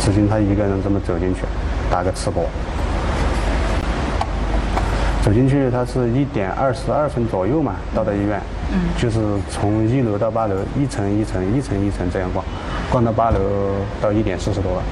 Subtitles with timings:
[0.00, 1.42] 只凭他一个人这么走进去，
[1.90, 2.46] 打个赤膊。
[5.22, 8.40] 走进去，他是一点二十二分左右嘛，到的医院。
[8.72, 8.80] 嗯。
[8.98, 12.42] 就是从一楼到八楼，一层一层、一层一层这样逛，
[12.90, 13.38] 逛到八楼
[14.00, 14.82] 到一点四十多了。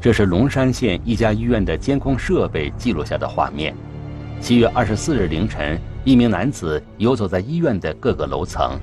[0.00, 3.74] 这是龙山县一家医院的监控设备记录下的画面。
[4.40, 8.78] 七月二十四日凌晨，一名男子游走在医院的各个楼层。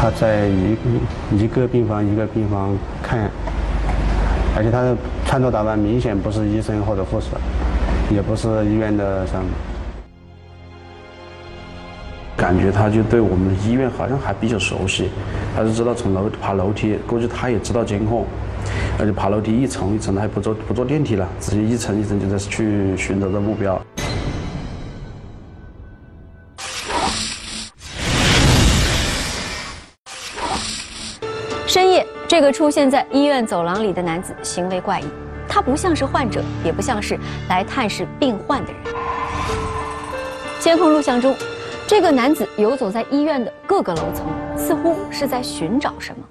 [0.00, 3.28] 他在一个一个病房一个病房看，
[4.56, 7.26] 而且他的穿着打扮明显不是医生或者护士。
[8.08, 9.44] 也不是医院的什么，
[12.36, 15.10] 感觉他就对我们医院好像还比较熟悉，
[15.54, 18.24] 他就知道从楼爬楼梯，估计他也知道监控，
[18.98, 23.78] 而且爬楼梯一层一层的还不坐不坐电梯了，直接一层一层就在去寻找着目标。
[31.68, 35.04] 深夜，这个出现在医院走廊里的男子行为怪异。
[35.46, 37.18] 他不像是患者，也不像是
[37.50, 38.94] 来探视病患的人。
[40.58, 41.36] 监控录像中，
[41.86, 44.24] 这个男子游走在医院的各个楼层，
[44.56, 46.24] 似乎是在寻找什么。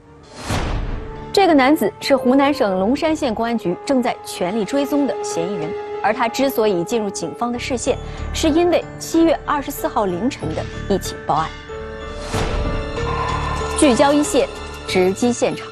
[1.31, 5.69] 这个男子是湖南省龙山县公安局正在全力追踪的嫌疑人，
[6.01, 7.95] 而他之所以进入警方的视线，
[8.33, 11.47] 是因为七月二十四号凌晨的一起报案。
[13.77, 14.49] 聚焦一线，
[14.87, 15.67] 直击现场。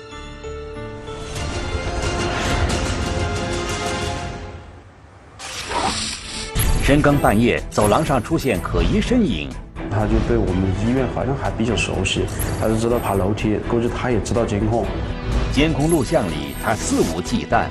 [6.83, 9.49] 深更半夜，走廊上出现可疑身影，
[9.89, 12.25] 他就对我们医院好像还比较熟悉，
[12.61, 14.85] 他就知道爬楼梯，估计他也知道监控。
[15.51, 17.69] 监控录像里，他肆无忌惮，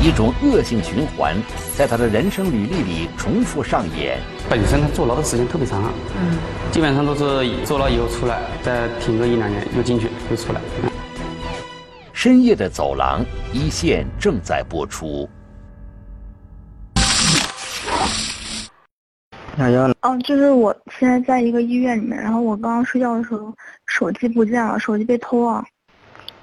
[0.00, 1.36] 一种恶性循环
[1.76, 4.18] 在他的人生履历里重复上演。
[4.48, 5.82] 本身他坐牢的时间特别长，
[6.20, 6.38] 嗯，
[6.70, 10.60] 基本上都是坐牢以后出来，再停个一两年，又进去又出来。
[12.12, 15.28] 深夜的走廊，一线正在播出。
[20.02, 23.52] 哦，就是我现在在一个医院里面，然后我刚刚睡觉的时候
[23.86, 25.64] 手机不见了，手机被偷了。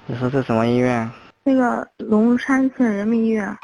[0.04, 1.10] 你说这什么医院？
[1.48, 3.56] 那个龙山县人民医院。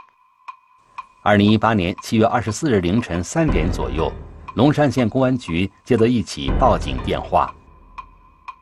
[1.24, 4.08] 二零一八年七月二十四日凌晨三点左右，
[4.54, 7.52] 龙山县公安局接到一起报警电话。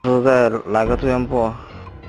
[0.04, 1.52] 是在哪个住院部？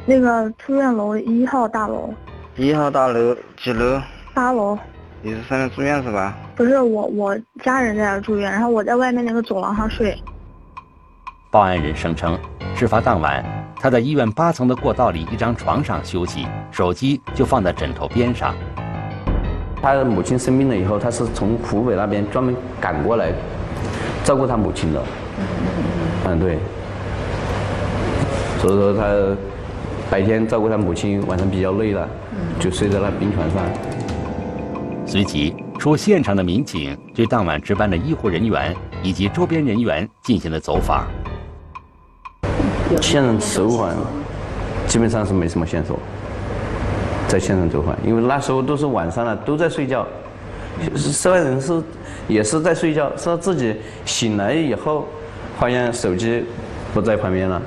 [0.05, 2.13] 那个住院楼一号大楼。
[2.55, 4.01] 一号大楼几楼？
[4.33, 4.79] 八楼。
[5.21, 6.33] 你是上面住院是吧？
[6.55, 10.17] 不是我，我家人在那住院，然后我在外面那个走廊上睡。
[11.51, 12.39] 报案人声称，
[12.73, 13.43] 事发当晚，
[13.75, 18.55] 他在医院八层的过道里一张床上休息，手机就放在枕头边上。
[19.81, 23.33] 他的母亲生病了以后，他是从湖北那边专门赶过来
[24.23, 25.03] 照顾他母亲的。
[26.25, 26.57] 嗯，对。
[28.59, 29.35] 所以说他
[30.09, 32.07] 白天照顾他母亲，晚上比较累了，
[32.61, 33.61] 就睡在那病床上。
[35.05, 38.73] 随即，出现场的民警对当晚值班的医护人员
[39.03, 41.05] 以及周边人员进行了走访。
[42.99, 43.95] 现场走访，
[44.87, 45.99] 基本上是没什么线索。
[47.27, 50.05] 在现场走访，因为那时候都是晚上了，都在睡觉。
[50.95, 51.81] 涉案人是
[52.27, 53.75] 也是在睡觉，是自己
[54.05, 55.05] 醒来以后，
[55.57, 56.43] 发现手机
[56.93, 57.61] 不在旁边了。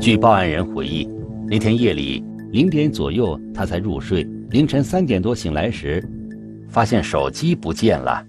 [0.00, 1.08] 据报案人回忆，
[1.48, 4.26] 那天夜里零点左右，他才入睡。
[4.50, 6.02] 凌晨三点多醒来时，
[6.68, 8.24] 发现手机不见了。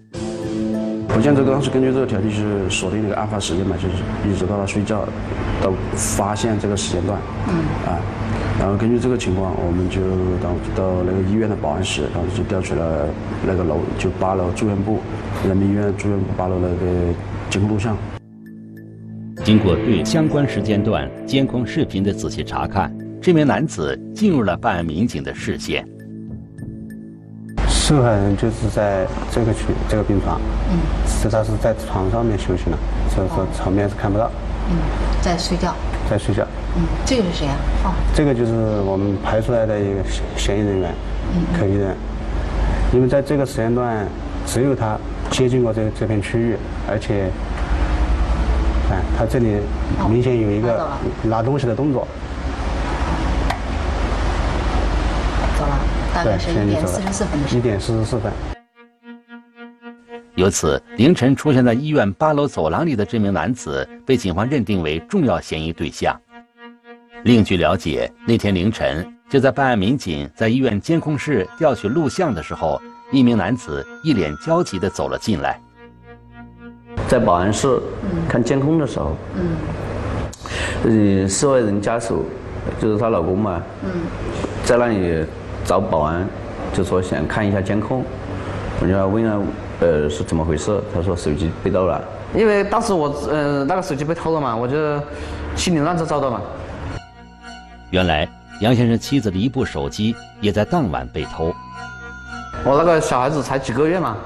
[1.20, 5.06] 不见这个当时根据这个条例是锁定那个案发时间嘛，就是一直到他睡觉
[5.62, 7.20] 到发现这个时间段。
[7.50, 7.56] 嗯。
[7.86, 8.00] 啊，
[8.58, 10.00] 然后根据这个情况，我们就
[10.42, 13.10] 到到那个医院的保安室，当时就调取了
[13.46, 15.00] 那个楼，就八楼住院部，
[15.46, 17.14] 人民医院住院部八楼那个
[17.50, 17.98] 监控录像。
[19.44, 25.86] 经过对相关时间段监控视频的仔细查看，这名男子进入了办案民警的视线。
[27.90, 30.40] 受害人就是在这个区这个病床，
[30.70, 30.78] 嗯，
[31.08, 32.78] 是他是在床上面休息呢，
[33.10, 34.30] 所以说床面是看不到。
[34.70, 34.78] 嗯，
[35.24, 35.74] 在睡觉。
[36.08, 36.46] 在睡觉。
[36.78, 37.56] 嗯，这个是谁啊？
[37.86, 38.52] 哦，这个就是
[38.86, 40.04] 我们排出来的一个
[40.38, 40.94] 嫌疑人员，
[41.34, 41.96] 嗯可疑人，
[42.94, 44.06] 因为在这个时间段
[44.46, 44.96] 只有他
[45.32, 46.56] 接近过这这片区域，
[46.88, 47.32] 而且，
[48.92, 49.58] 哎他这里
[50.08, 50.88] 明显有一个
[51.24, 52.08] 拿东西的动作。
[56.14, 57.60] 大概是一点四十四分的时候。
[57.60, 58.32] 一点四十四分。
[60.36, 66.18] 由此，凌晨出现在医院八楼走廊里的这名男子被警方认定为重要嫌疑对象。
[67.24, 72.82] 另据了解，那天凌晨，就在办案民警在医院监控室调取录像的时候，
[73.12, 75.60] 一名男子一脸焦急地走了进来。
[77.10, 77.78] 在保安室
[78.30, 79.18] 看监控的时候，
[80.86, 82.26] 嗯，呃，受害人家属
[82.80, 83.90] 就是她老公嘛，嗯。
[84.64, 85.26] 在那里
[85.70, 86.28] 找保安，
[86.74, 88.04] 就说想看一下监控。
[88.82, 89.40] 我就问了，
[89.82, 90.82] 呃，是怎么回事？
[90.92, 92.02] 他说手机被盗了。
[92.34, 95.00] 因为当时我呃那个手机被偷了嘛，我就
[95.56, 96.42] 心里乱糟糟的嘛。
[97.92, 98.28] 原来
[98.62, 101.54] 杨先生妻子的一部手机也在当晚被偷。
[102.66, 104.18] 我那个小孩子才几个月嘛，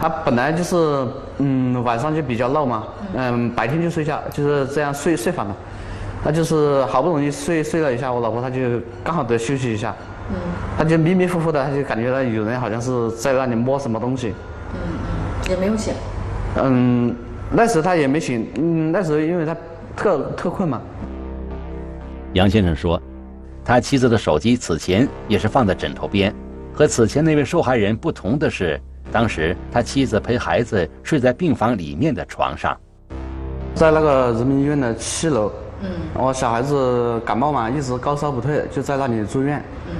[0.00, 1.06] 他本来就是
[1.36, 2.84] 嗯晚上就比较闹嘛，
[3.14, 5.54] 嗯白天就睡觉，就是这样睡睡反了。
[6.24, 9.94] 他就是好不容易睡睡了一下，我老婆她就刚好得休息一下，
[10.76, 14.34] 他就迷迷糊糊的，他就感觉到有人好像是在那里摸什么东西。
[14.74, 14.78] 嗯
[15.44, 15.94] 嗯，也没有醒。
[16.56, 17.14] 嗯，
[17.50, 19.56] 那时他也没醒，嗯那时候因为他
[19.94, 20.80] 特特困嘛。
[22.32, 23.00] 杨先生说，
[23.64, 26.34] 他妻子的手机此前也是放在枕头边。
[26.74, 28.78] 和此前那位受害人不同的是，
[29.10, 32.76] 当时他妻子陪孩子睡在病房里面的床上，
[33.74, 35.50] 在那个人民医院的七楼。
[35.82, 39.62] 嗯，我小孩子感冒嘛，一直高烧不退，就在那里住院。
[39.88, 39.94] 嗯，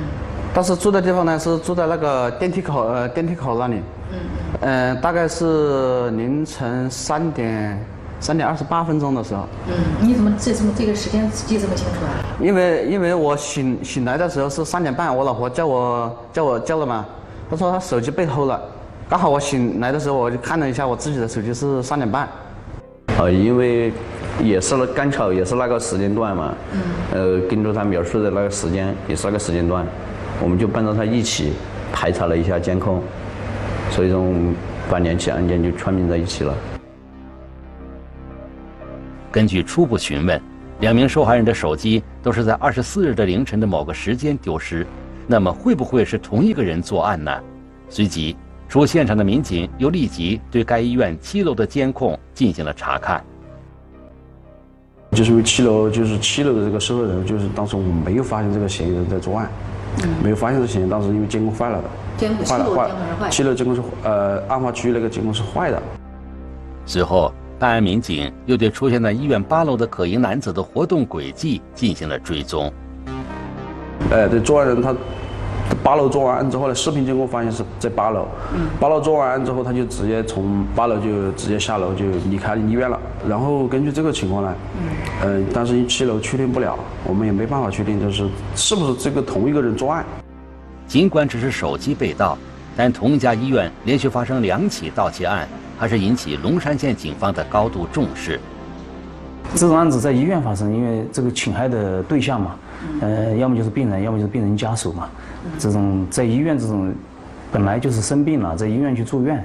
[0.57, 3.83] 但是住的地方呢是住在那个电梯口，呃，电梯口那里。
[4.11, 4.19] 嗯
[4.63, 5.01] 嗯。
[5.03, 7.79] 大概是凌晨三点。
[8.19, 12.17] 三点二十八分钟的时候，嗯，你怎么这这么这个时间记这么清楚啊？
[12.41, 17.05] 因为因为我醒醒来的时候是三点半，我老婆叫我叫我叫了嘛，
[17.51, 18.59] 她说她手机被偷了，
[19.07, 22.27] 刚好我醒来的时候我就看了一下我自己的手机是三点半，
[23.19, 23.93] 呃，因为
[24.43, 26.81] 也是刚巧也是那个时间段嘛，嗯，
[27.13, 29.85] 呃，根据他描述的那个时间也是那个时间段，
[30.43, 31.53] 我们就伴着他一起
[31.93, 33.03] 排查了一下监控，
[33.91, 34.25] 所以说
[34.91, 36.55] 把两起案件就串并在一起了。
[39.31, 40.41] 根据初步询问，
[40.81, 44.87] 两名受害人的手机都是在二十四日的凌晨的某个时间丢失。
[45.27, 47.33] 那么，会不会是同一个人作案呢？
[47.89, 48.37] 随即，
[48.69, 53.25] 出现场的民警又立即对该医院七楼的监控进行了查看。
[55.13, 59.51] 就是因为七楼，就是七楼的这个受害人，就是当时我们没有发现这个嫌疑人在作案，
[60.23, 60.91] 没有发现这嫌疑。
[60.91, 65.83] 当时因为监控坏了的，监控坏了，坏了，七楼监控是呃，案发区域那个监控是坏的。
[66.85, 67.33] 随后。
[67.59, 72.71] 办案民警又对出现在医院八楼的可疑男子的活动轨迹进行了追踪。
[74.13, 74.95] 哎，对，作案人他
[75.83, 78.27] 八楼做完案之后呢，视频监控发现是在八楼。
[78.55, 78.67] 嗯。
[78.81, 82.99] 八楼做完案之后，他就直接从八楼就直接下楼就离开医院了。
[83.29, 84.55] 然后根据这个情况呢，
[85.25, 90.05] 嗯，但是七楼确定不了，我们也没办法确定就是是不是这个同一个人作案。
[90.87, 92.37] 尽管只是手机被盗，
[92.77, 95.47] 但同一家医院连续发生两起盗窃案。
[95.79, 98.41] 还是引起龙山县警方的高度重视。
[99.55, 102.57] 这种案子在医院发生，因为这个侵害的对象嘛，
[103.01, 105.09] 呃，要么就是病人，要么就是病人家属嘛。
[105.59, 106.93] 这种在医院这种
[107.51, 109.43] 本来就是生病了，在医院去住院，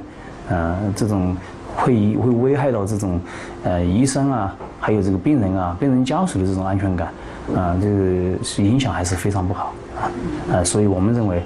[0.49, 1.35] 呃，这种
[1.75, 3.19] 会会危害到这种
[3.63, 7.07] 呃医生啊，还有这个病人啊，病人家属的这种安全感，
[7.55, 10.11] 啊，这个影响还是非常不好啊。
[10.51, 11.41] 呃，所以我们认为。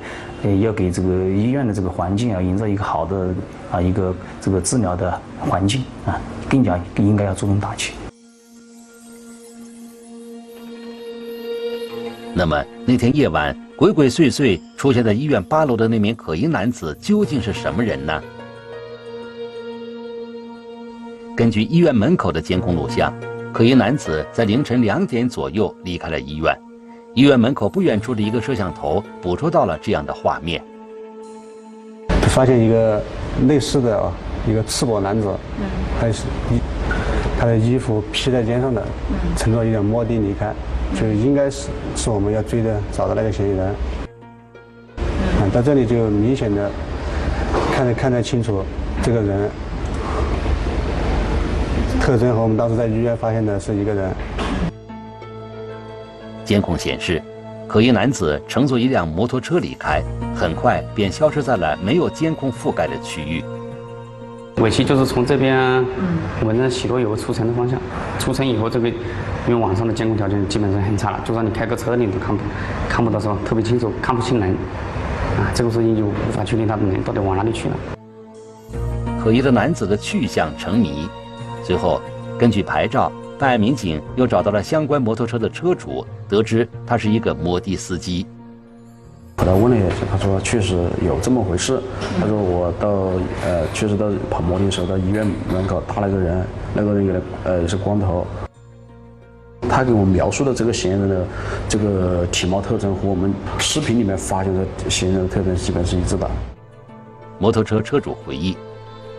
[0.62, 3.34] 要给这个医院的这个环境啊，营造一个好的
[3.72, 7.94] 啊一个这个治疗的环境啊，更加应该要注重大气。
[12.38, 18.22] 那么那天夜晚鬼鬼祟祟出现在医院八楼的那名可疑男子究竟是什么人呢？
[21.34, 23.14] 根据医院门口的监控录像，
[23.54, 26.54] 可疑男子在凌晨两点左右离开了医院。
[27.14, 30.62] 医院门口不远处的一个摄像头捕捉到了这样的画面。
[32.28, 33.02] 发现一个
[33.48, 34.12] 类似的啊，
[34.46, 35.64] 一个赤膊男子，嗯
[36.02, 36.60] 还是衣，
[37.40, 38.86] 他的衣服披在肩上的，
[39.38, 40.54] 乘坐一辆摩的离开，
[40.94, 43.76] 就应该是是我们要追的找的那个嫌疑人。
[44.98, 46.70] 嗯，到这里就明显的
[47.74, 48.64] 看得看得清楚，
[49.02, 49.50] 这个人
[52.00, 54.12] 特征和我们当时在医院发现的是一个人。
[56.44, 57.22] 监控显示，
[57.68, 60.02] 可疑男子乘坐一辆摩托车离开，
[60.36, 63.44] 很快便消失在了没有监控覆盖的区域。
[64.62, 65.86] 尾气就是从这边，
[66.44, 67.80] 文山喜多有个出城的方向，
[68.18, 68.96] 出城以后这个，因
[69.50, 72.42] 为晚上的监控条件基本上很差了，就算你开个车你都看不
[72.88, 73.38] 看不到是吧？
[73.46, 74.52] 特别清楚，看不清人，
[75.38, 77.76] 啊，这个事情就无法确定他的人到底往哪里去了。
[79.22, 81.10] 可疑的男子的去向成谜，
[81.62, 82.02] 随后
[82.40, 83.12] 根据牌照。
[83.38, 88.26] 办案民警又找到了相关摩托车的车主，得知他是一个摩的司机。
[89.38, 90.76] 后来问了一下，他说确实
[91.06, 91.82] 有这么回事。
[92.20, 92.90] 他说我到
[93.46, 97.14] 呃，确实到跑摩的时候到医院门口，他那个人，那个人有
[97.44, 98.26] 呃也是光头。
[99.68, 101.28] 他给我描述的这个嫌疑人的
[101.68, 106.30] 这个体貌特征和我们视频里面发现的嫌疑人的特征基本是一致的。
[107.38, 108.56] 摩托车车主回忆，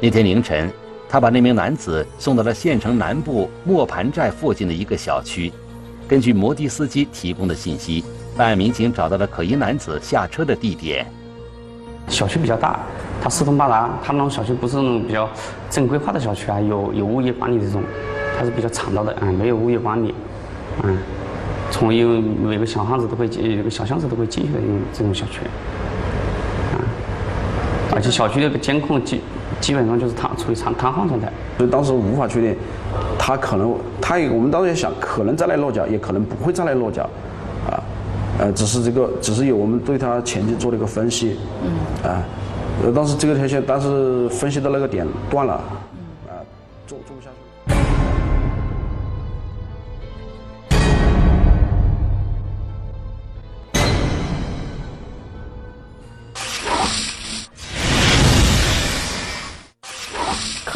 [0.00, 0.70] 那天凌晨。
[1.08, 5.52] 他把那名男子送到了县城南部磨盘寨附近的一个小区。
[6.08, 8.04] 根据摩的司机提供的信息，
[8.36, 11.06] 办案民警找到了可疑男子下车的地点。
[12.08, 12.78] 小区比较大，
[13.20, 15.28] 它四通八达，它那种小区不是那种比较
[15.70, 17.82] 正规化的小区啊，有有物业管理这种，
[18.38, 20.14] 它是比较敞道的，嗯，没有物业管理，
[20.84, 20.98] 嗯，
[21.70, 25.40] 从有每个小巷子都会进，有个小巷子都会进去的这种这种小区，
[26.74, 26.78] 啊，
[27.92, 29.20] 而且小区那个监控基
[29.60, 32.56] 基本上就是瘫处于瘫瘫痪状态，所以当时无法确定，
[33.18, 37.10] 他可能他也我们当时也想，可能再来落脚，也可能不会再来落脚，啊，
[38.38, 42.22] 呃，只是这个只是有我们对他前期做了一个分析，嗯，啊，
[42.84, 46.44] 呃，当时这个条线，但是分析的那个点断了，啊，
[46.86, 47.45] 做做不下去。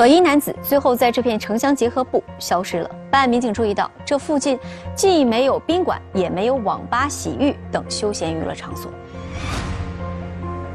[0.00, 2.90] 可疑男子最后在这片城乡结合部消失了。
[3.10, 4.58] 办案民警注意到，这附近
[4.94, 8.90] 既没有宾馆，也没有网吧、洗浴等休闲娱乐场所。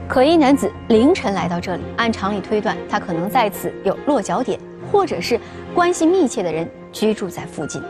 [0.08, 4.60] 可疑男子凌晨来到这里，按常理推断，他可能在此有落脚点，
[4.91, 5.39] 或者是
[5.74, 7.82] 关系密切的人居住在附近。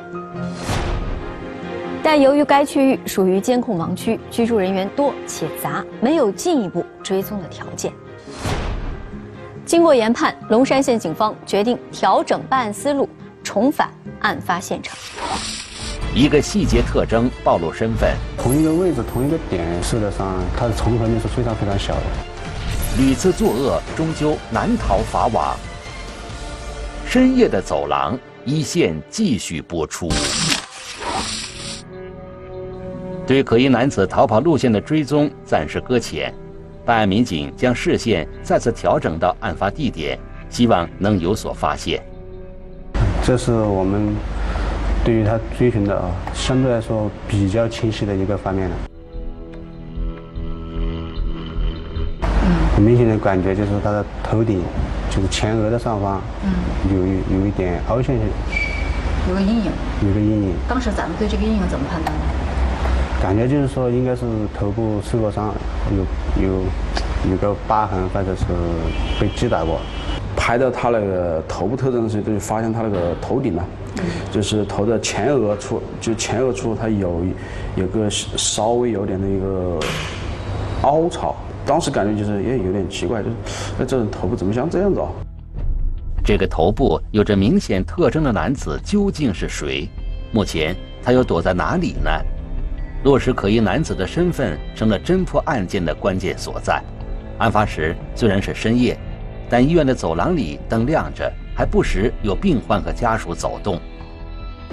[2.02, 7.92] 但由于该区域属于监控盲区，居住人员多且杂，没有进一步追踪的条件。
[9.66, 13.10] 经过研判，龙山县警方决定调整办案思路，
[13.44, 14.96] 重返案发现场。
[16.14, 22.02] 一个细节特征暴露身份，同一个位置、同一个点，事实上它的重合率是非常非常小的。
[23.00, 25.58] 屡次作恶，终究难逃法网。
[27.08, 30.08] 深夜的走廊，一线继续播出。
[33.26, 36.32] 对可疑男子逃跑路线的追踪暂时搁浅。
[36.86, 42.00] 办案民警将视线再次调整到案发地点，希望能有所发现。
[43.24, 44.16] 这是我们
[45.04, 48.76] 对于他追寻的啊，相对来说比较清晰的一个方面了。
[52.76, 54.62] 很明显的感觉就是他的头顶，
[55.10, 56.22] 就是前额的上方，
[56.94, 58.28] 有一有一点凹陷性，
[59.28, 59.72] 有个阴影。
[60.08, 60.54] 有个阴影。
[60.70, 62.45] 当时咱们对这个阴影怎么判断的？
[63.26, 64.22] 感觉就是说，应该是
[64.54, 65.52] 头部受过伤，
[65.98, 66.62] 有有
[67.32, 68.46] 有个疤痕，或者是
[69.20, 69.80] 被击打过。
[70.36, 73.64] 拍到他那个头部特征的时候，就发现他那个头顶呢，
[74.32, 77.26] 就是头的前额处，就前额处他有
[77.76, 79.80] 有个稍微有点的一个
[80.84, 81.36] 凹槽。
[81.66, 83.36] 当时感觉就是，也，有点奇怪，就是
[83.80, 85.10] 那这人头部怎么像这样子啊？
[86.24, 89.90] 这个头部有着明显特征的男子究竟是谁？
[90.32, 92.12] 目前他又躲在哪里呢？
[93.06, 96.82] 落实可疑男子的身份，成了侦破案件的关键所在。
[97.38, 98.98] 案发时虽然是深夜，
[99.48, 103.80] 但医院的走廊里灯亮着，还不时有病患和家属走动。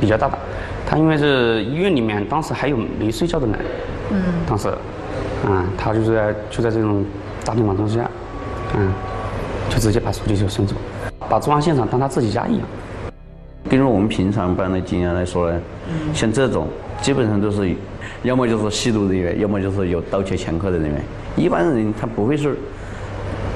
[0.00, 0.38] 比较大胆，
[0.86, 3.54] 他因为是医院里面，当时还有没睡觉的人。
[4.12, 4.22] 嗯。
[4.46, 4.72] 当时，
[5.46, 7.04] 嗯，他就是在就在这种
[7.44, 8.10] 大庭广众之下，
[8.78, 8.90] 嗯，
[9.68, 10.74] 就直接把手机就伸走，
[11.28, 12.66] 把作案现场当他自己家一样。
[13.68, 15.60] 根据我们平常办的经验来说呢，
[16.14, 16.66] 像这种
[17.02, 17.74] 基本上都是。
[18.22, 21.02] 要么就是吸毒人员，要么就是有盗窃前科的人员。
[21.36, 22.56] 一般人他不会是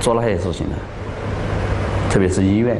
[0.00, 0.74] 做那些事情的，
[2.10, 2.76] 特别是医院。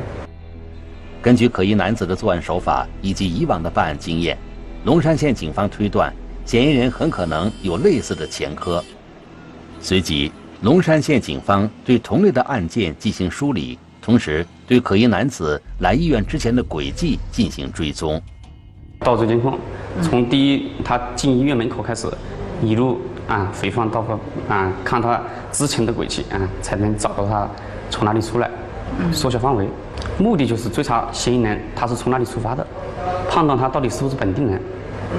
[1.23, 4.37] 根据可疑男子的作案手法以及以往的办案经验，
[4.85, 6.13] 龙山县警方推断，
[6.45, 8.83] 嫌疑人很可能有类似的前科。
[9.81, 10.33] 随即，
[10.63, 18.21] 龙山县警方对同类的案件进行梳理，同时对可疑男子来医院之前的轨迹进行追踪。
[19.01, 19.59] 倒追监控，
[20.03, 22.09] 从第一他进医院门口开始，
[22.63, 24.05] 一路啊回放到
[24.49, 25.21] 啊看他
[25.53, 27.49] 之前的轨迹啊，才能找到他
[27.91, 28.51] 从哪里出来，
[29.13, 29.69] 缩小范围，
[30.19, 32.67] 目的就是追查嫌疑人他是从哪里出发的，
[33.31, 34.61] 判断他到底是不是本地人，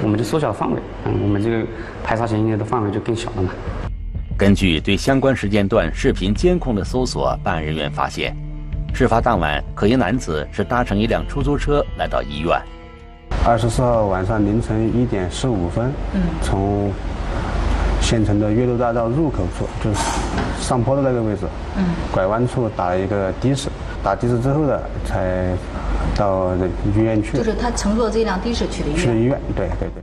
[0.02, 1.64] 我们就缩小范围，嗯，我们这个
[2.02, 3.50] 排查嫌疑人的范围就更小了嘛。
[4.36, 8.36] 根据对相关时间段视频监控的搜索，办案人员发现，
[8.92, 12.60] 事发当晚可疑男子是搭乘一辆出租车来到医院。
[13.44, 15.90] 二十四号晚上凌晨一点十五分，
[16.42, 16.92] 从
[18.00, 20.00] 县城的岳麓大道入口处，就是
[20.60, 21.46] 上坡的那个位置，
[22.12, 23.70] 拐弯处打了一个的士，
[24.02, 25.54] 打的士之后的才
[26.14, 26.54] 到
[26.94, 27.38] 医院去。
[27.38, 29.00] 就是他乘坐这辆的士去的医院。
[29.00, 30.02] 去医院，对对对。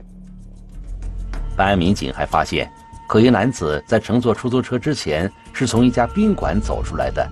[1.56, 2.68] 办案民警还发现，
[3.08, 7.24] 可疑男子在乘坐出租车之前是从一家宾馆走出来的。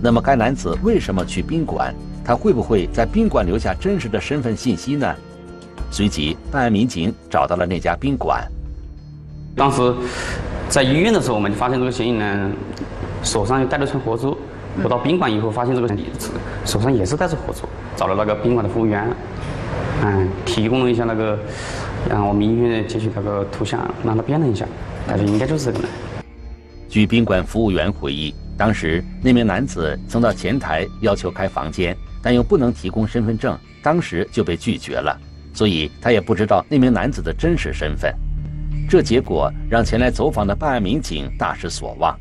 [0.00, 1.92] 那么，该男子为什么去宾馆？
[2.26, 5.14] 他会不会在宾馆留下真实的身份信息呢？
[5.92, 8.44] 随即，办案民警找到了那家宾馆。
[9.54, 9.94] 当时
[10.68, 12.52] 在医院的时候，我们就发现这个嫌疑人
[13.22, 14.36] 手上又戴了串活珠。
[14.82, 15.96] 我到宾馆以后，发现这个人
[16.64, 17.60] 手上也是戴着活珠。
[17.94, 19.08] 找了那个宾馆的服务员，
[20.02, 21.38] 嗯，提供了一下那个
[22.10, 24.66] 然后我们医院截取那个图像，让他辨认一下，
[25.06, 25.88] 感觉应该就是这个人。
[26.88, 35.16] 据宾馆服务员回忆，当时那名男子曾到前台要求开房间，但又不能提供身份证，当时就被拒绝了，
[35.54, 38.12] 所以他也不知道那名男子的真实身份。
[38.90, 42.18] 这结果让前来走访的办案民警大失所望。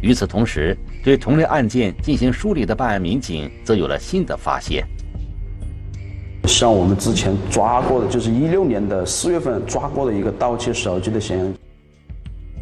[0.00, 0.74] 与此同时，
[1.04, 4.82] 对同类案件进行梳理的办案民警则有了新的发现。
[6.44, 11.54] 像我们之前抓过的，就是一六年的四月份抓过的一个盗窃手机的嫌疑人。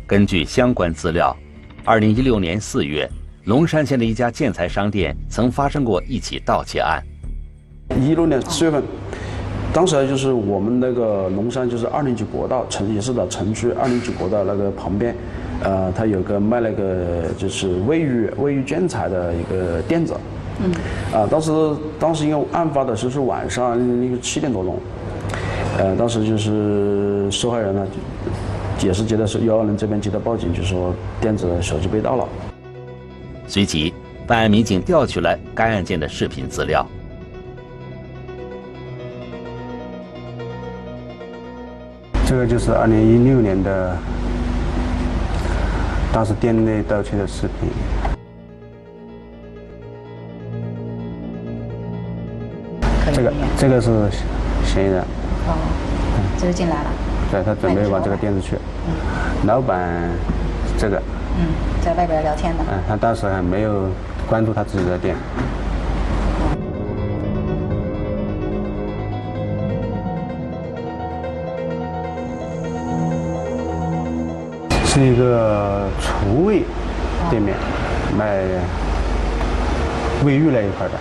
[0.08, 1.36] 根据相关资料，
[1.84, 3.08] 二零一六年四月，
[3.44, 7.02] 龙山县的一家建材商店曾发生过一起盗窃案。
[8.00, 8.82] 一六年四月份，
[9.70, 15.14] 当时就是我们那个龙山就是二零九国道城也是的城区二零九国道那个旁边，
[15.62, 20.16] 呃，他有个卖那个就是卫浴卫浴建材的一个店子。
[20.60, 20.72] 嗯。
[21.12, 21.52] 啊，当时
[22.00, 24.78] 当时因为案发的时候是晚上那个七点多钟，
[25.76, 27.86] 呃，当时就是受害人呢，
[28.82, 32.26] 也是接到是幺二零这边接到报警，就说店子手机被盗了。
[33.46, 33.92] 随即，
[34.26, 36.86] 办案民警调取了该案件的视频资料。
[42.26, 43.96] 这个就是二零一六年的，
[46.12, 47.68] 当时店内盗窃的视频。
[53.12, 53.90] 这个这个是
[54.64, 55.00] 嫌疑人。
[55.46, 55.54] 哦，
[56.38, 56.90] 这就进来了。
[57.30, 58.56] 对他准备往这个店子去。
[58.88, 59.46] 嗯。
[59.46, 60.10] 老板，
[60.78, 61.00] 这个。
[61.36, 61.48] 嗯，
[61.82, 62.64] 在外边聊天的。
[62.70, 63.88] 嗯，他当时还没有
[64.28, 65.16] 关注他自己的店。
[74.86, 76.62] 是一个厨卫
[77.28, 77.56] 店面，
[78.16, 78.44] 卖
[80.24, 80.92] 卫浴那一块的。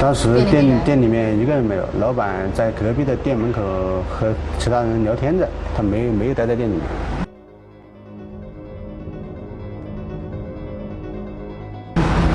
[0.00, 3.60] 当时店店里面一个人没有，老板在隔壁的店门口
[4.08, 6.82] 和其他人聊天着，他没有没有待在店里面。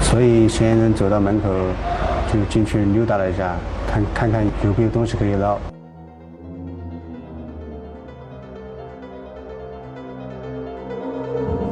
[0.01, 1.47] 所以嫌疑人走到门口，
[2.31, 3.55] 就进去溜达了一下，
[3.87, 5.57] 看看看有没有东西可以捞。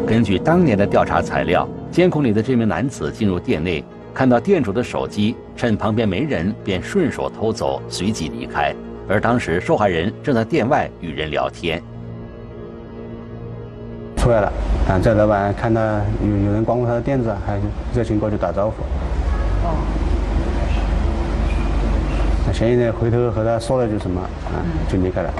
[0.07, 8.75] 根据当年的调查材料，监控里的这名男子进入店内，看到店主的手机，趁旁边没人，便顺手偷走，随即离开。
[9.07, 11.81] 而当时受害人正在店外与人聊天。
[14.17, 14.51] 出来了，
[14.89, 17.59] 啊，这老板看到有有人光顾他的店子，还
[17.95, 18.83] 热情过去打招呼。
[19.65, 19.75] 哦。
[22.45, 25.33] 那嫌疑人回头和他说了句什么，啊，就离开了。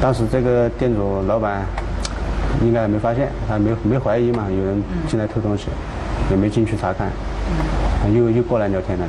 [0.00, 1.66] 当时这个店主老板。
[2.64, 4.46] 应该没发现，他没没怀疑嘛？
[4.50, 5.66] 有人进来偷东西，
[6.30, 7.10] 也没进去查看，
[8.14, 9.06] 又又过来聊天了。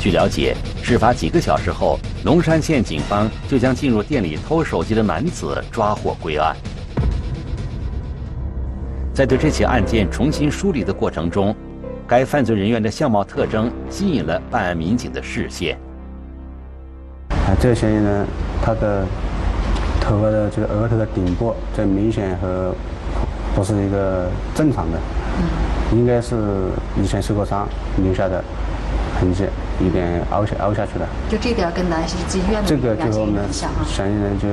[0.00, 1.98] 据了解，事发几个小时后。
[2.24, 6.54] 龙山县警方就将进入店里偷手机的男子抓获归案。
[9.18, 11.52] 在对这起案件重新梳理的过程中，
[12.06, 15.76] 该犯罪人员的相貌特征吸引了办案民警的视线。
[17.30, 18.24] 啊，这个嫌疑人，
[18.62, 19.04] 他的
[20.00, 22.72] 头发的这个额头的顶部，这明显和
[23.56, 25.00] 不是一个正常的，
[25.92, 26.36] 应该是
[27.02, 28.40] 以前受过伤留下的
[29.18, 29.46] 痕迹。
[29.84, 34.46] 一点凹下凹下去了，就这点跟南溪医院这个就和我们嫌疑人就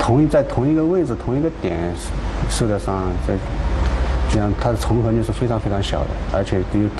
[0.00, 1.76] 同一在同一个位置同一个点
[2.50, 3.32] 受的伤，这
[4.30, 6.90] 这样它的重合率是非常非常小的，而且有同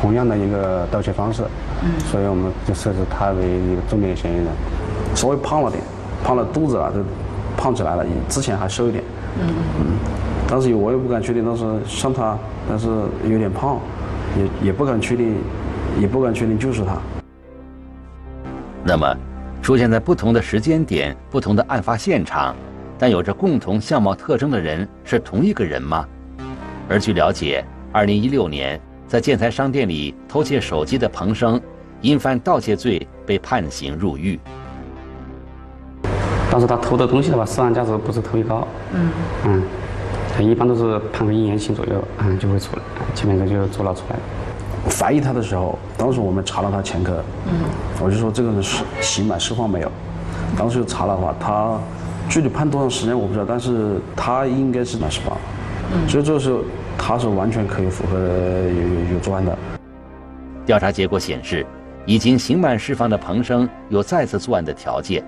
[0.00, 1.42] 同样的一个盗窃方式，
[1.82, 4.46] 嗯，所以我们就设置他为一个重点嫌疑人。
[5.14, 5.82] 稍微胖了点，
[6.22, 7.00] 胖了肚子了，都
[7.56, 9.02] 胖起来了，之前还瘦一点，
[9.40, 9.48] 嗯
[9.80, 9.86] 嗯，
[10.46, 12.86] 当时我也不敢确定，当时像他，但是
[13.24, 13.78] 有点胖，
[14.36, 15.36] 也也不敢确定。
[15.98, 16.96] 也不敢确定就是他。
[18.84, 19.16] 那么，
[19.60, 22.54] 出现在不同的时间点、不同的案发现场，
[22.98, 26.04] 但有着共同相貌特征的人是同一个人吗？
[26.88, 31.60] 而据了解，二零一六年在建材商店里偷窃手机的彭生，
[32.00, 34.38] 因犯盗窃罪被判刑入狱。
[36.50, 38.66] 当时他偷的东西的话，涉案价值不是特别高。
[38.92, 39.10] 嗯。
[39.44, 39.62] 嗯，
[40.34, 42.82] 他一般都是判个一年刑左右，嗯，就会出来，
[43.14, 44.16] 基本上就坐牢出来。
[44.90, 47.52] 怀疑他的时候，当时我们查了他前科，嗯，
[48.02, 49.92] 我就说这个人是刑满释放没有？
[50.56, 51.78] 当时就查了话，他
[52.28, 55.36] 具体判多长时间我不知道，但是他应该是满十八，
[55.92, 56.60] 嗯，所以这个时候
[56.96, 59.56] 他是完全可以符合有有有作案的。
[60.66, 61.64] 调查结果显示，
[62.04, 65.24] 已经刑满释放的彭生有再次作案的条件。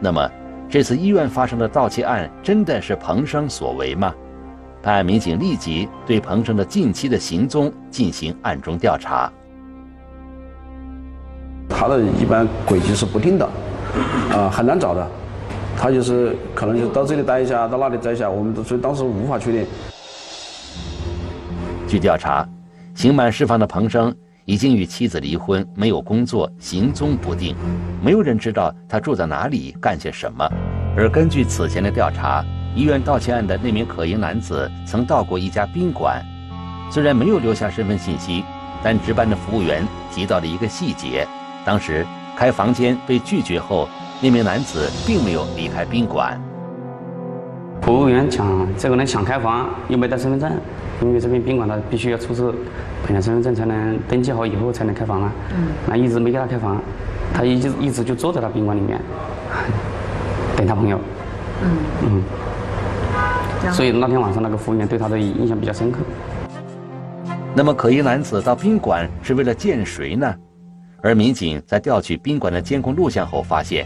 [0.00, 0.30] 那么，
[0.68, 4.14] 这次医院发生的盗窃案真的是彭生所为吗？
[4.80, 9.32] 办案民警立即对彭生的近期的行踪进行暗中调查。
[11.68, 13.48] 他的一般轨迹是不定的，
[14.30, 15.06] 啊，很难找的。
[15.76, 19.66] 他就是可能就到这里待一下，到那里待一下，我们所以当时无法确定。
[21.86, 22.48] 据调查，
[22.94, 27.54] 刑满释放的彭生已经与妻子离婚，没有工作，行踪不定，
[28.02, 30.48] 没有人知道他住在哪里，干些什么。
[30.96, 36.24] 而根据此前的调查，医院盗窃案的那名可疑男子曾到过一家宾馆，
[36.90, 38.42] 虽然没有留下身份信息，
[38.82, 41.26] 但值班的服务员提到了一个细节：
[41.64, 42.06] 当时
[42.36, 43.88] 开房间被拒绝后，
[44.24, 46.40] 那名男子并没有离开宾馆。
[47.82, 50.50] 服务员讲这个人想开房，又没带身份证，
[51.02, 52.50] 因为这边宾馆他必须要出示
[53.02, 55.32] 本人身份证才能登记好以后才能开房啊。
[55.54, 55.66] 嗯。
[55.86, 56.80] 那一直没给他开房，
[57.34, 58.98] 他一直一直就坐在他宾馆里面
[60.56, 60.98] 等他朋友。
[61.62, 62.22] 嗯。
[63.60, 63.72] 嗯。
[63.74, 65.98] 所以那天晚上那个服务员对他的印象比较深刻。
[67.54, 70.34] 那么可疑男子到宾馆是为了见谁呢？
[71.02, 73.84] 而民警在调取宾馆的监控录像后发现，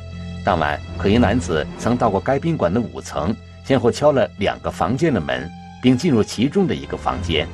[0.49, 3.37] 当晚可疑男子曾到过该宾馆的五层。
[3.67, 5.47] 先后敲了两个房间的门，
[5.83, 7.47] 并进入其中的一个房间。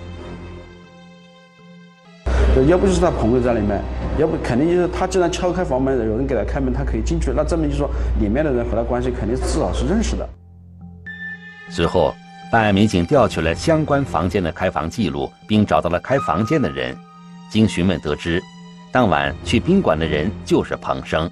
[2.69, 3.83] 要不就是他朋友在里面，
[4.17, 10.29] 要不肯定就是他既然敲开房门，有人给他开门，他可以进去，那证明就是说里面的人和他关系肯定至少是认识的。
[11.71, 12.15] 随后，
[12.53, 16.97] 办案民警调取了相关房间的开房记录，并找到了开房间的人。
[17.51, 18.41] 经询问得知，
[18.93, 21.29] 当晚去宾馆的人就是彭生。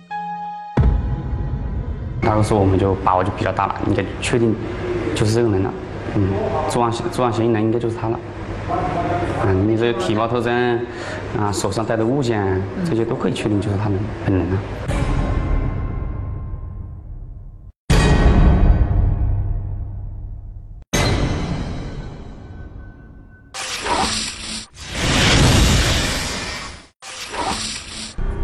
[2.24, 4.54] 那个时候我们就把握就比较大了，应该确定
[5.14, 5.74] 就是这个人了。
[6.14, 6.28] 嗯，
[6.68, 8.20] 作案作案嫌疑人应该就是他了。
[9.44, 10.80] 嗯，你这体貌特征
[11.36, 14.58] 啊，手上带的物件这些都可以确定就是他们本人了。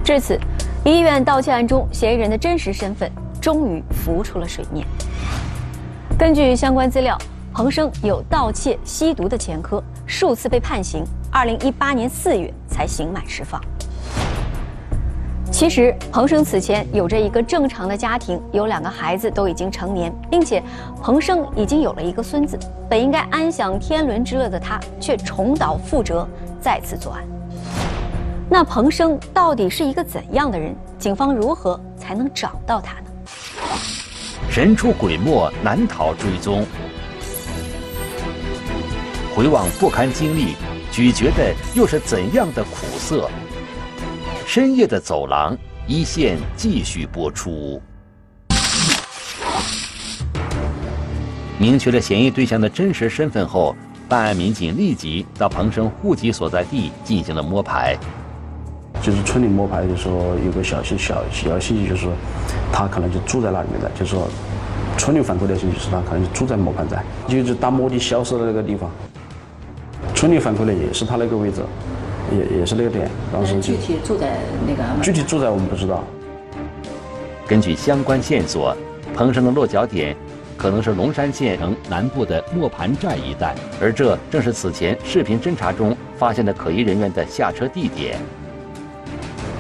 [0.03, 0.37] 至此，
[0.85, 3.11] 医院盗窃案中嫌疑人的真实身份。
[3.41, 4.87] 终于浮出了水面。
[6.19, 7.17] 根据相关资料，
[7.53, 13.61] 彭生有盗窃、吸毒的前科，数次被判刑，二零一八年四月才刑满释放。
[15.51, 20.63] 其实，彭生此前有着一个正常的家庭，有两个孩子都已经成年，并且
[21.03, 22.57] 彭生已经有了一个孙子。
[22.89, 26.29] 本应该安享天伦之乐的他，却重蹈覆辙，
[26.61, 27.25] 再次作案。
[28.49, 30.75] 那彭生到底是一个怎样的人？
[30.99, 33.08] 警方如何才能找到他呢？
[34.59, 36.67] 神出鬼没，难逃追踪。
[39.33, 40.57] 回望不堪经历，
[40.91, 43.31] 咀嚼的又是怎样的苦涩？
[44.49, 47.81] 深夜的走廊，一线继续播出。
[51.57, 53.77] 明确了嫌疑对象的真实身份后，
[54.09, 57.97] 办案民警立即到彭生户籍所在地进行了摸排。
[59.09, 62.07] 就是村里摸排的时候，有个小信小小信息，就是
[62.71, 64.29] 他可能就住在那里面的，就是说
[64.99, 68.91] 村里反馈的信息是他可能就住在磨盘寨，就是当摸的消失的那个地方。
[70.15, 71.63] 村里反馈的也是他那个位置，
[72.31, 73.11] 也也是那个点。
[73.33, 76.05] 当时具体住在那个具体住在我们不知道。
[77.47, 78.77] 根据相关线索，
[79.15, 80.15] 彭生的落脚点
[80.59, 88.19] 可能是龙山县城南部的磨盘寨一带，而这正是此前视频侦查中发现的可疑人员的下车地点。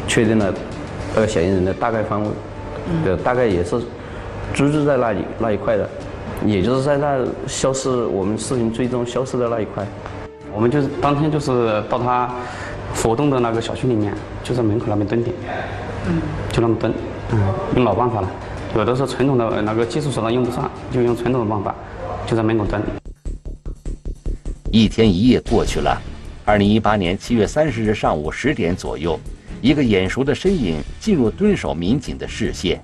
[0.08, 0.52] 确定了
[1.14, 2.28] 那个嫌疑人的大概方位，
[3.04, 3.78] 对，大概也是
[4.54, 5.88] 居住在那里那一块的，
[6.44, 9.86] 也就是在那消失，我们视频追踪消失的那一块。
[10.54, 12.28] 我们就是当天就是到他
[12.96, 15.36] 活动的那个小区里面，就在门口那边蹲点，
[16.08, 16.92] 嗯，就那么蹲，
[17.32, 17.38] 嗯，
[17.76, 18.28] 用老办法了，
[18.74, 21.74] 有的时候传统的那个技术手段用不上，就用传统的办法，
[22.26, 22.82] 就在门口蹲。
[24.72, 26.00] 一天一夜过去了，
[26.44, 29.18] 二零一八年七月三十日上午十点左右。
[29.60, 32.80] 一个眼熟的身影进入蹲守民警的视线。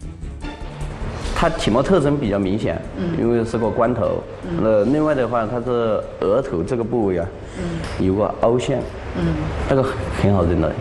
[1.36, 2.80] 他体貌特征比较明显，
[3.18, 4.22] 因为是个光头。
[4.62, 7.26] 那另外的话，他是额头这个部位啊，
[7.98, 8.80] 有个凹陷，
[9.68, 9.82] 那个
[10.22, 10.72] 很好认的。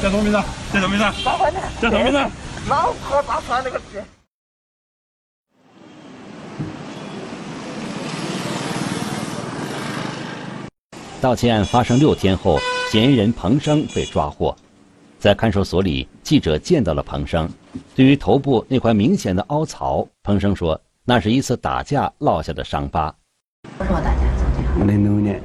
[0.00, 0.38] 叫什么名字？
[0.72, 1.04] 叫什么名字？
[1.80, 2.18] 叫什么名字？
[2.68, 3.80] 老婆打出来那个
[11.20, 12.58] 盗窃案发生六天后，
[12.90, 14.54] 嫌疑人彭生被抓获。
[15.18, 17.48] 在看守所里，记者见到了彭生。
[17.94, 23.12] 对于头部那块明显的凹槽，彭生说那是一次打架落下的伤疤。
[23.80, 24.84] 为什么打架？
[24.84, 25.40] 零六年，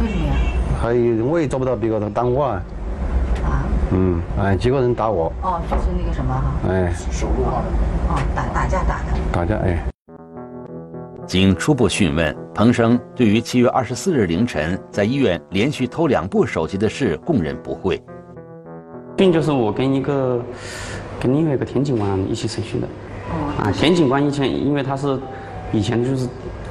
[0.00, 0.34] 为什么呀？
[0.80, 2.62] 还有我也找不到别个他打我啊。
[3.44, 3.64] 啊？
[3.90, 5.32] 嗯，哎，几个人打我。
[5.42, 6.70] 哦，就是那个什么哈。
[6.70, 6.94] 哎。
[7.10, 7.64] 手路哈。
[8.10, 9.18] 哦，打打架打的。
[9.32, 9.82] 打架哎。
[11.26, 18.00] 经初步讯问，彭生对于七月二十四日凌晨在医院连续偷两部手机的事供认不讳。
[19.16, 20.40] 并就是我跟一个
[21.18, 22.86] 跟另外一个田警官一起审讯的。
[23.30, 23.64] 哦。
[23.64, 25.18] 啊，田警官以前因为他是
[25.72, 26.28] 以前就是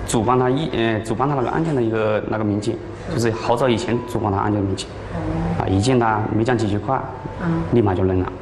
[0.07, 2.77] 主办他一呃主办他那个案件的一个那个民警，
[3.13, 4.87] 就是好早以前主办他案件的民警。
[5.59, 7.03] 啊，一见他没讲几句话，
[7.43, 8.33] 嗯，立马就认了。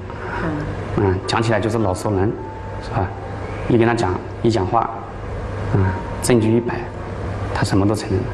[0.43, 1.06] 嗯。
[1.06, 2.32] 嗯，讲起来就是老熟人，
[2.84, 3.10] 是吧？
[3.67, 4.88] 一跟他讲一讲话。
[5.76, 5.86] 嗯，
[6.22, 6.80] 证据一摆，
[7.54, 8.26] 他什么都承认了。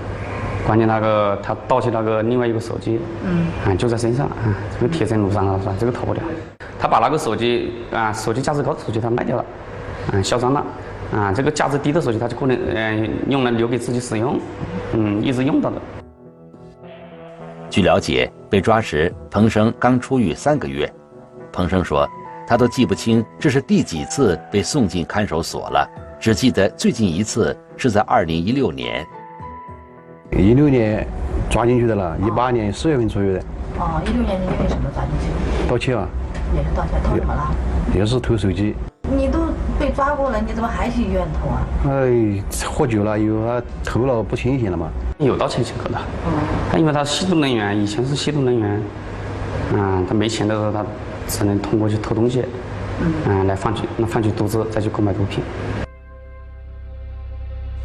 [0.67, 5.73] 关键那个他盗窃那个另外一个手机，嗯，啊就在身上，啊这个贴身录上了是吧？
[5.79, 6.21] 这个逃不掉。
[6.77, 9.45] 他把那个手机啊，手机价值高的手机他卖掉了，
[10.13, 10.63] 啊销赃了，
[11.13, 14.39] 啊这个价值低的手机他就可能嗯用来留给自己使用，
[14.93, 15.81] 嗯一直用到的。
[17.69, 20.91] 据了解，被抓时彭生刚出狱三个月，
[21.51, 22.07] 彭生说
[22.47, 25.89] 他都记不清这是第几次被送进看守所了。
[26.19, 29.07] 只记得最近一次是在二零一六年，
[30.33, 31.07] 一六年
[31.49, 33.39] 抓进去的了，一八年四月份出狱的。
[33.77, 35.69] 哦，一六年是因为什么抓进去？
[35.69, 36.05] 盗窃啊。
[36.53, 37.49] 也是盗窃，偷什么了？
[37.95, 38.75] 也是偷手机。
[39.15, 39.39] 你都
[39.79, 41.63] 被抓过了，你怎么还去医院偷啊？
[41.87, 44.89] 哎，喝酒了，有他头脑不清醒了嘛。
[45.19, 45.97] 有盗窃前科的。
[46.27, 46.33] 嗯。
[46.69, 48.81] 他因为他吸毒人员，以前是吸毒人员，
[49.73, 50.83] 嗯，他没钱的时候，他
[51.29, 52.43] 只能通过去偷东西，
[53.25, 55.41] 嗯，来换取那换取毒资，再去购买毒品。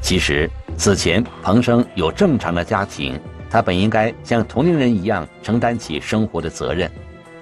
[0.05, 6.91] 其实此前彭生有正常的家庭，他本应该像同龄人一样承担起生活的责任，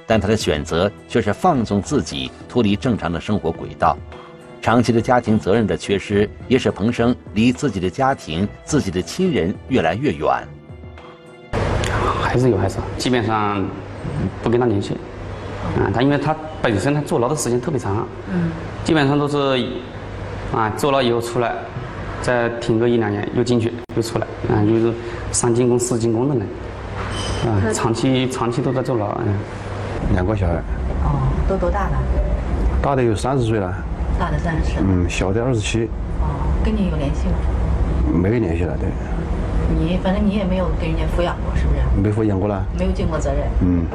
[0.07, 3.99] 但他的选择却是放纵自己，脱离正常的生活轨道。
[4.61, 10.29] 长期的家庭责任的缺失，也使彭生离自己的家庭、自己的亲人越来越远。
[12.23, 13.69] 还是有孩子，基本上
[14.41, 14.97] 不跟他联系。
[15.81, 18.53] 啊，他因为他本身他坐牢的时间特别长，嗯，
[18.85, 19.67] 基本上都是
[20.55, 21.57] 啊坐牢以后出来。
[22.23, 24.95] 再停个一两年，又进去又出来，啊，就是
[25.33, 26.47] 三进宫四进宫的人，
[27.47, 29.35] 啊，长期长期都在坐牢，嗯，
[30.15, 30.55] 两个小孩，
[31.05, 31.99] 哦，都多大了？
[32.81, 33.75] 大的有三十岁了，
[34.19, 35.89] 大的三十，嗯，小的二十七，
[36.21, 36.31] 哦，
[36.65, 37.35] 跟你有联系吗？
[38.15, 38.89] 没有联系了，对。
[39.79, 41.81] 你反正你也没有给人家抚养过，是不是？
[42.01, 42.65] 没抚养过了。
[42.79, 43.41] 没有尽过责任。
[43.63, 43.87] 嗯。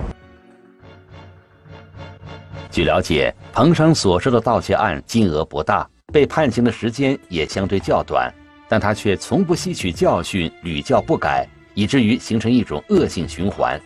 [2.72, 5.88] 据了解，彭生所涉的盗窃案金额不大。
[6.14, 8.34] 被判刑的时间也相对较短，
[8.70, 13.78] 但他却从不吸取教训，屡教不改，以至于形成一种恶性循环。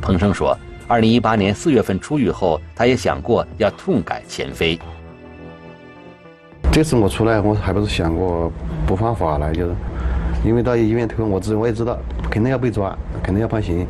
[0.00, 4.78] 彭生说，二零一八年四月份出狱后，他也想过要痛改前非。
[6.72, 8.50] 这次我出来，我还不是想过
[8.86, 9.74] 不犯法了，就是
[10.46, 11.98] 因为到医院偷，我知我也知道
[12.30, 13.86] 肯定要被抓，肯定要判刑。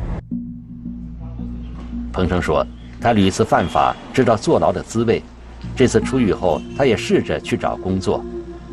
[2.11, 2.67] 彭生说，
[2.99, 5.23] 他屡次犯法，知道坐牢的滋味。
[5.75, 8.23] 这次出狱后，他也试着去找工作，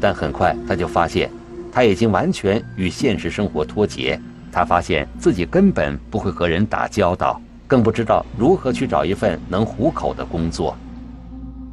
[0.01, 1.31] 但很快他就发现，
[1.73, 4.19] 他已经完全与现实生活脱节。
[4.51, 10.77] 他发现自己根本不会和人打交道，更不知道如何去找一份能糊口的工作。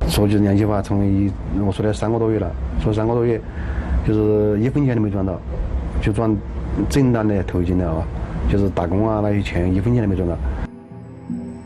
[0.09, 1.31] 说句良心话，从一
[1.63, 2.51] 我出来三个多月了，
[2.83, 3.39] 说三个多月，
[4.05, 5.39] 就是一分钱都没赚到，
[6.01, 6.35] 就赚
[6.89, 8.03] 正当的途径的啊，
[8.49, 10.35] 就是打工啊那些钱，一分钱都没赚到。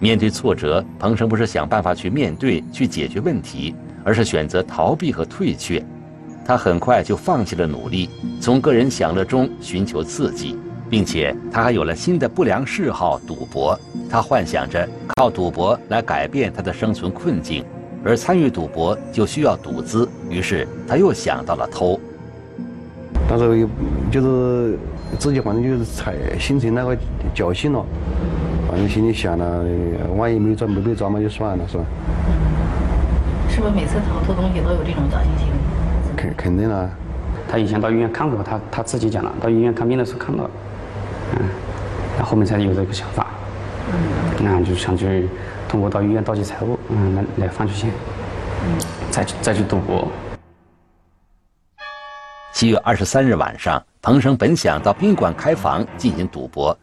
[0.06, 5.84] 面对挫折，彭生不是想办法去面对、去解决问题，而是选择逃避和退却。
[6.46, 8.08] 他很快就放弃了努力，
[8.40, 10.56] 从个人享乐中寻求刺激，
[10.92, 13.76] 并且他还有了新的不良嗜好——赌博。
[14.08, 17.66] 他幻想着靠赌博来改变他的生存困境，
[18.04, 22.00] 而参与赌博就需要赌资，于是他又想到了偷。
[23.28, 23.68] 但是，
[24.12, 24.78] 就是
[25.18, 26.96] 自己反正就是才形成那个
[27.34, 27.84] 侥幸了。
[28.76, 29.64] 反正心里想了，
[30.18, 31.86] 万一没抓没被抓嘛，就算了，是吧？
[33.48, 35.52] 是不是每次偷偷东西都有这种侥幸心理？
[36.18, 36.90] 肯肯定了。
[37.48, 40.50] 他以前到医院看过，他他自己讲了，到医院看病的时候看到，
[41.40, 41.48] 嗯，
[42.18, 43.28] 他后面才有这个想法，
[43.94, 45.30] 嗯，那就想去
[45.70, 47.90] 通过到医院盗窃财物，嗯，来来换取钱，
[48.66, 48.78] 嗯，
[49.10, 50.06] 再去再去赌博。
[52.52, 56.78] 七月二十三日晚上，彭生本想到宾馆开房进行赌博。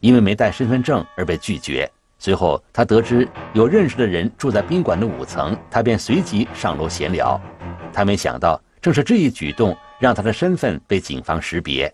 [0.00, 1.90] 因为没带身份证而被拒绝。
[2.18, 7.40] 随后，他得知有认识的人住在宾馆的五层，他便随即上楼闲聊。
[7.92, 11.90] 他没想到，正是这一举动让他的身份被警方识别。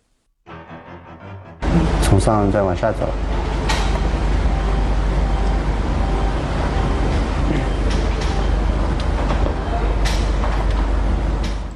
[2.03, 3.09] 从上再往下走。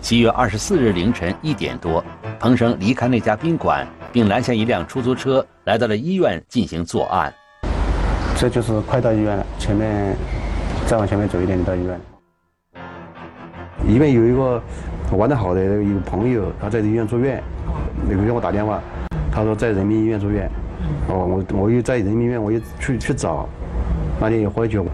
[0.01, 2.05] 七月二十四日凌晨一点多，
[2.41, 7.33] 彭生离开那家宾馆，并拦下一辆出租车，来到了医院进行作案。
[8.37, 10.17] 这就是快到医院了，前面
[10.87, 12.01] 再往前面走一点就到医院。
[13.87, 14.63] 医院有一个
[15.17, 17.43] 玩得好的一个朋友，他在医院住院，
[18.09, 18.81] 那个给我打电话，
[19.31, 20.51] 他说在人民医院住院。
[21.09, 23.49] 哦，我我又在人民医院，我又去去找，
[24.21, 24.85] 那天也喝酒，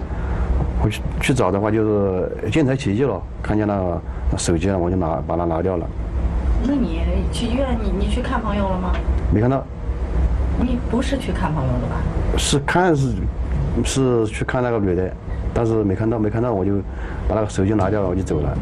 [0.82, 4.00] 我去去找的话就是见财起意了，看见那个
[4.36, 5.86] 手机了，我就拿把它拿掉了。
[6.68, 7.00] 那你
[7.32, 8.92] 去医院，你你去看朋友了吗？
[9.32, 9.64] 没看到。
[10.58, 11.96] 你不是去看朋友的吧？
[12.36, 13.12] 是看是
[13.84, 15.12] 是去看那个女的，
[15.54, 16.78] 但是没看到，没看到我就
[17.28, 18.58] 把那个手机拿掉了，我就走了。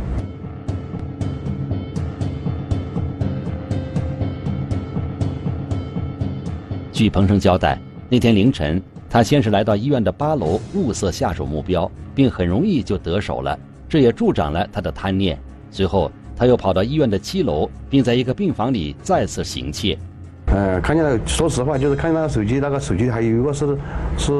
[6.92, 7.78] 据彭生交代，
[8.10, 15.38] 那天凌晨，他先是来到医院的八楼物色下手目标，并很容易就得手了，这也助长了他的贪念。
[15.70, 19.98] 随后，他又跑到医院的七楼，并在一个病房里再次行窃。
[20.46, 23.66] 呃，看见了，说实话，就是看见那个手机，那个手机还有一个是
[24.18, 24.32] 是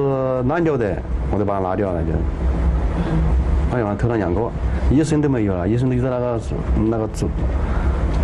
[0.49, 0.97] 烂掉的，
[1.31, 2.09] 我就把它拿掉了，就。
[3.71, 4.41] 好像偷了两个，
[4.93, 6.41] 医生都没有了，医生都在那个
[6.91, 7.29] 那个走。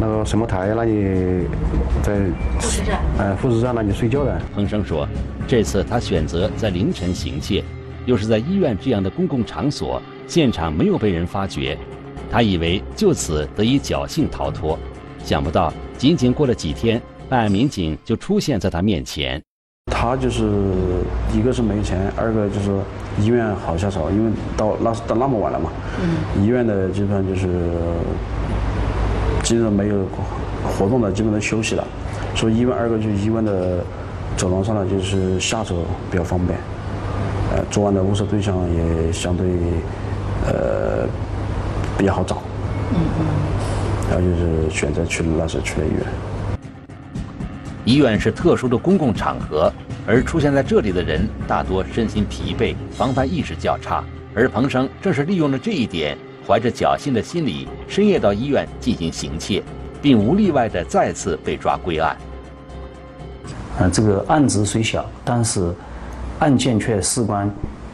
[0.03, 1.45] 那个什么台那里，
[2.03, 2.15] 在
[2.59, 4.41] 护士站，哎，护士站那里睡觉的。
[4.55, 5.07] 彭生说，
[5.47, 7.63] 这次他选择在凌晨行窃，
[8.07, 11.77] 又是在医院这样的公共场所，现场没有被人发觉，
[12.31, 14.79] 他以为就此得以侥幸逃脱，
[15.25, 19.43] 想不到仅仅过了几天，办案民警就出现在他面前。
[19.93, 20.49] 他就是
[21.35, 22.71] 一个是没钱，二个就是
[23.19, 25.71] 医院好下手，因为到那到那么晚了嘛，
[26.41, 27.49] 医院的基本上就是。
[29.43, 30.05] 基本上没有
[30.63, 31.85] 活动的，基本都休息了。
[32.37, 33.83] 所以医院二个就是医院的
[34.37, 36.57] 走廊上呢，就是下手比较方便。
[37.51, 39.47] 呃，作案的物色对象也相对
[40.47, 41.09] 呃
[42.01, 42.43] 比较好找。
[42.93, 43.27] 嗯嗯。
[44.11, 46.01] 然后就是选择去那时候去了医院。
[47.85, 49.73] 医院是特殊的公共场合，
[50.07, 54.03] 而出现在这里的人大多身心疲惫，防范意识较差。
[54.35, 56.17] 而彭生正是利用了这一点。
[56.47, 59.63] 怀着侥幸的心理，深夜到医院进行行窃，
[60.03, 62.17] 并无例外的再次被抓归案。
[63.79, 65.73] 啊，这个案子虽小，但是
[66.41, 67.49] 案件却事关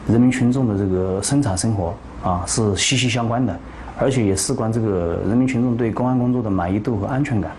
[0.07, 1.93] 人民群众的这个生产生活
[2.23, 3.55] 啊，是息息相关的，
[3.99, 7.51] 而且也事关这个人民群众对公安工作的满意度和安全感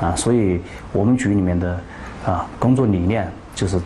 [0.00, 0.14] 啊。
[0.16, 0.60] 所以，
[0.92, 1.80] 我们局里面的
[2.24, 3.80] 啊工作理念就是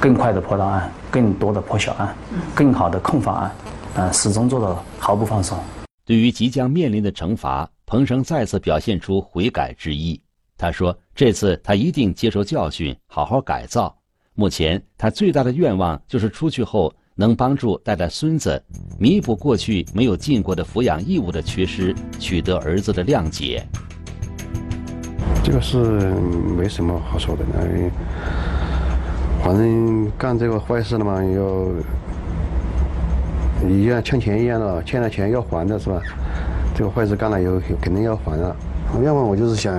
[0.00, 2.14] 更快的破大案，更多的破小案，
[2.54, 5.58] 更好的控法案，啊，始终做到毫不放松。
[6.04, 10.20] 对于即将面临的惩罚，彭生再次表现出悔改之意。
[10.58, 13.94] 他说：“这次他一定接受教训，好好改造。
[14.34, 18.62] 目前他最大的愿望就是出去后能帮助带带孙子，
[18.98, 23.66] 弥补过去没有尽过的抚养义务的缺失，取得儿子的谅解。”
[25.42, 25.78] 这个是
[26.56, 27.44] 没什么好说的，
[29.42, 31.66] 反正干这个坏事了嘛，要。
[33.64, 35.98] 你像欠钱一样的，欠了钱要还的是吧？
[36.74, 38.54] 这个坏事干了以后肯定要还的。
[39.02, 39.74] 要么我就是想，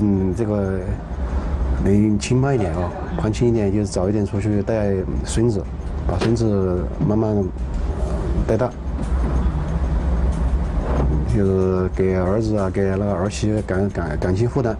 [0.00, 0.78] 嗯，这个
[1.84, 2.88] 能轻慢一点啊，
[3.20, 4.94] 还轻一点，就是早一点出去带
[5.24, 5.64] 孙子，
[6.06, 7.44] 把孙子慢慢
[8.46, 8.70] 带大，
[11.34, 14.76] 就是给儿子啊，给那个儿媳感感感情负担。